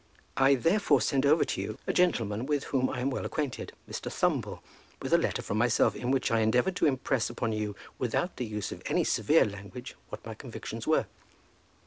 "I, 0.35 0.55
therefore, 0.55 0.99
sent 0.99 1.27
over 1.27 1.45
to 1.45 1.61
you 1.61 1.77
a 1.85 1.93
gentleman 1.93 2.47
with 2.47 2.63
whom 2.63 2.89
I 2.89 3.01
am 3.01 3.11
well 3.11 3.23
acquainted, 3.23 3.73
Mr. 3.87 4.11
Thumble, 4.11 4.61
with 4.99 5.13
a 5.13 5.17
letter 5.19 5.43
from 5.43 5.59
myself, 5.59 5.95
in 5.95 6.09
which 6.09 6.31
I 6.31 6.39
endeavoured 6.39 6.75
to 6.77 6.87
impress 6.87 7.29
upon 7.29 7.51
you, 7.53 7.75
without 7.99 8.37
the 8.37 8.45
use 8.47 8.71
of 8.71 8.81
any 8.87 9.03
severe 9.03 9.45
language, 9.45 9.95
what 10.09 10.25
my 10.25 10.33
convictions 10.33 10.87
were." 10.87 11.05